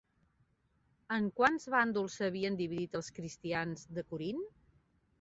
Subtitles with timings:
[1.17, 4.47] En quants bàndols s'havien dividit els cristians de Corint?